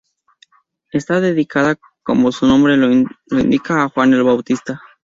[0.91, 2.89] Está dedicada como su nombre lo
[3.39, 4.81] indica a Juan el Bautista.